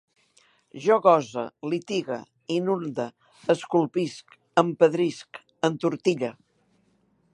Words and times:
Jo 0.85 0.95
gose, 1.07 1.43
litigue, 1.73 2.17
inunde, 2.55 3.05
esculpisc, 3.55 4.35
empedrisc, 4.63 5.43
entortille 5.71 6.33